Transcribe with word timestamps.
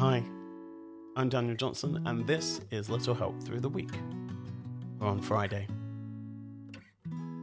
Hi, 0.00 0.24
I'm 1.14 1.28
Daniel 1.28 1.54
Johnson, 1.56 2.02
and 2.06 2.26
this 2.26 2.62
is 2.70 2.88
Little 2.88 3.14
Help 3.14 3.38
Through 3.42 3.60
the 3.60 3.68
Week. 3.68 3.90
We're 4.98 5.08
on 5.08 5.20
Friday. 5.20 5.66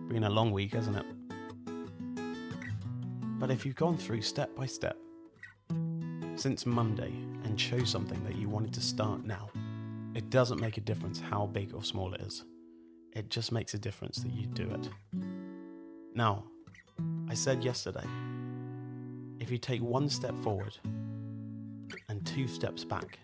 Been 0.08 0.24
a 0.24 0.30
long 0.32 0.50
week, 0.50 0.74
hasn't 0.74 0.98
it? 0.98 1.06
But 3.38 3.52
if 3.52 3.64
you've 3.64 3.76
gone 3.76 3.96
through 3.96 4.24
step 4.24 4.56
by 4.56 4.66
step 4.66 4.98
since 6.34 6.66
Monday 6.66 7.14
and 7.44 7.60
chose 7.60 7.92
something 7.92 8.24
that 8.24 8.36
you 8.36 8.50
wanted 8.50 8.74
to 8.74 8.82
start 8.82 9.24
now, 9.24 9.52
it 10.16 10.32
doesn't 10.32 10.60
make 10.60 10.78
a 10.78 10.82
difference 10.82 11.20
how 11.20 11.46
big 11.46 11.76
or 11.76 11.84
small 11.84 12.16
it 12.16 12.22
is. 12.22 12.44
It 13.14 13.30
just 13.30 13.52
makes 13.52 13.76
a 13.76 13.78
difference 13.78 14.18
that 14.24 14.32
you 14.32 14.48
do 14.48 14.68
it. 14.72 14.90
Now, 16.16 16.46
I 17.30 17.36
said 17.36 17.64
yesterday 17.64 18.08
if 19.40 19.52
you 19.52 19.60
take 19.60 19.84
one 19.84 20.10
step 20.10 20.36
forward 20.40 20.76
two 22.38 22.48
steps 22.48 22.84
back, 22.84 23.18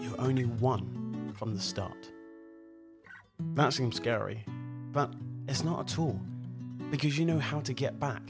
you're 0.00 0.18
only 0.18 0.46
one 0.46 1.34
from 1.36 1.54
the 1.54 1.60
start. 1.60 2.10
That 3.56 3.74
seems 3.74 3.96
scary, 3.96 4.42
but 4.90 5.12
it's 5.46 5.62
not 5.62 5.80
at 5.80 5.98
all 5.98 6.18
because 6.90 7.18
you 7.18 7.26
know 7.26 7.38
how 7.38 7.60
to 7.60 7.74
get 7.74 8.00
back 8.00 8.22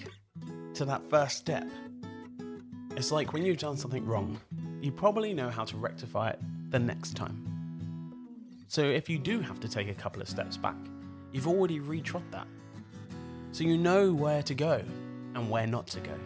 to 0.75 0.85
that 0.87 1.09
first 1.09 1.37
step. 1.37 1.71
It's 2.97 3.13
like 3.13 3.33
when 3.33 3.45
you've 3.45 3.59
done 3.59 3.77
something 3.77 4.05
wrong, 4.05 4.41
you 4.81 4.91
probably 4.91 5.33
know 5.35 5.51
how 5.51 5.67
to 5.67 5.77
rectify 5.77 6.31
it 6.31 6.41
the 6.71 6.81
next 6.81 7.15
time. 7.15 7.47
So 8.67 8.83
if 8.83 9.09
you 9.09 9.19
do 9.19 9.39
have 9.39 9.61
to 9.61 9.69
take 9.69 9.89
a 9.89 9.95
couple 9.95 10.21
of 10.21 10.29
steps 10.29 10.57
back, 10.57 10.75
you've 11.31 11.47
already 11.47 11.79
retrod 11.79 12.29
that. 12.33 12.49
So 13.53 13.63
you 13.63 13.79
know 13.79 14.13
where 14.13 14.43
to 14.43 14.55
go 14.55 14.83
and 15.37 15.49
where 15.49 15.69
not 15.69 15.87
to 15.89 16.01
go. 16.01 16.19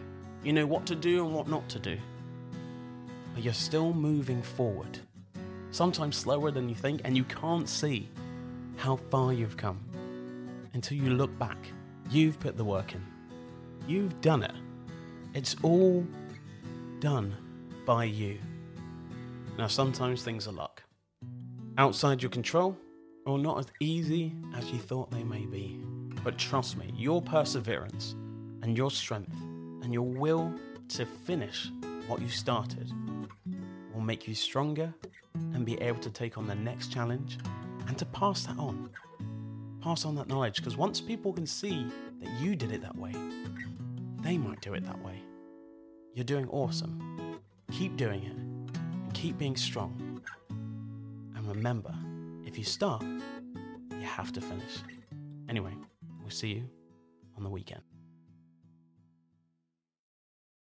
You 0.43 0.51
know 0.51 0.65
what 0.65 0.87
to 0.87 0.95
do 0.95 1.23
and 1.23 1.35
what 1.35 1.47
not 1.47 1.69
to 1.69 1.77
do. 1.77 1.99
But 3.37 3.43
you're 3.43 3.53
still 3.53 3.93
moving 3.93 4.41
forward, 4.41 4.97
sometimes 5.69 6.17
slower 6.17 6.49
than 6.49 6.67
you 6.67 6.73
think, 6.73 7.01
and 7.03 7.15
you 7.15 7.23
can't 7.23 7.69
see 7.69 8.09
how 8.77 8.95
far 8.95 9.31
you've 9.31 9.55
come 9.55 9.79
until 10.73 10.97
you 10.97 11.11
look 11.11 11.37
back. 11.37 11.59
You've 12.09 12.39
put 12.39 12.57
the 12.57 12.65
work 12.65 12.95
in, 12.95 13.05
you've 13.87 14.19
done 14.21 14.41
it. 14.41 14.55
It's 15.35 15.55
all 15.61 16.03
done 16.99 17.35
by 17.85 18.05
you. 18.05 18.39
Now, 19.55 19.67
sometimes 19.67 20.23
things 20.23 20.47
are 20.47 20.51
luck, 20.51 20.81
outside 21.77 22.23
your 22.23 22.31
control, 22.31 22.75
or 23.27 23.37
not 23.37 23.59
as 23.59 23.67
easy 23.79 24.33
as 24.55 24.71
you 24.71 24.79
thought 24.79 25.11
they 25.11 25.23
may 25.23 25.45
be. 25.45 25.79
But 26.23 26.39
trust 26.39 26.75
me, 26.75 26.91
your 26.95 27.21
perseverance 27.21 28.15
and 28.63 28.75
your 28.75 28.89
strength 28.89 29.39
and 29.83 29.93
your 29.93 30.07
will 30.07 30.51
to 30.87 31.05
finish 31.05 31.69
what 32.07 32.19
you 32.19 32.29
started 32.29 32.91
make 34.07 34.25
you 34.25 34.33
stronger 34.33 34.93
and 35.53 35.65
be 35.65 35.79
able 35.81 35.99
to 35.99 36.09
take 36.09 36.37
on 36.37 36.47
the 36.47 36.55
next 36.55 36.93
challenge 36.93 37.37
and 37.87 37.97
to 37.97 38.05
pass 38.05 38.45
that 38.45 38.57
on. 38.57 38.89
Pass 39.81 40.05
on 40.05 40.15
that 40.15 40.29
knowledge 40.29 40.55
because 40.55 40.77
once 40.77 41.01
people 41.01 41.33
can 41.33 41.45
see 41.45 41.85
that 42.21 42.31
you 42.39 42.55
did 42.55 42.71
it 42.71 42.81
that 42.81 42.95
way, 42.97 43.11
they 44.21 44.37
might 44.37 44.61
do 44.61 44.73
it 44.75 44.85
that 44.85 45.03
way. 45.03 45.21
You're 46.13 46.23
doing 46.23 46.47
awesome. 46.47 47.41
Keep 47.73 47.97
doing 47.97 48.23
it 48.23 48.31
and 48.31 49.13
keep 49.13 49.37
being 49.37 49.57
strong. 49.57 50.21
And 51.35 51.45
remember, 51.45 51.93
if 52.45 52.57
you 52.57 52.63
start, 52.63 53.03
you 53.03 54.05
have 54.05 54.31
to 54.31 54.41
finish. 54.41 54.77
Anyway, 55.49 55.73
we'll 56.21 56.29
see 56.29 56.53
you 56.53 56.63
on 57.35 57.43
the 57.43 57.49
weekend. 57.49 57.81